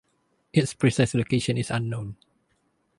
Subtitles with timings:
[0.51, 2.15] Its precise location is unknown.